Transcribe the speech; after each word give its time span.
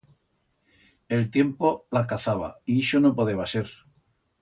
El 1.17 1.27
tiempo 1.35 1.71
l'acazaba 1.99 2.51
y 2.73 2.81
ixo 2.87 3.07
no 3.07 3.15
podeba 3.21 3.51
ser. 3.57 3.67